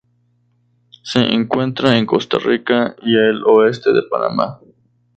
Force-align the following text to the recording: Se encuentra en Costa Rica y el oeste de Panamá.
Se 1.03 1.19
encuentra 1.19 1.95
en 1.95 2.07
Costa 2.07 2.39
Rica 2.39 2.95
y 3.03 3.15
el 3.15 3.43
oeste 3.45 3.93
de 3.93 4.01
Panamá. 4.09 4.59